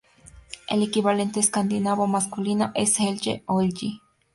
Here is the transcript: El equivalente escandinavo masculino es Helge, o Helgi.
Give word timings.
El 0.67 0.81
equivalente 0.81 1.39
escandinavo 1.39 2.07
masculino 2.07 2.71
es 2.73 2.99
Helge, 2.99 3.43
o 3.45 3.61
Helgi. 3.61 4.01